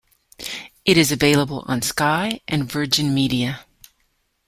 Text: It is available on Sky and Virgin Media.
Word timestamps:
It 0.83 0.97
is 0.97 1.11
available 1.11 1.63
on 1.67 1.83
Sky 1.83 2.41
and 2.47 2.63
Virgin 2.67 3.13
Media. 3.13 3.65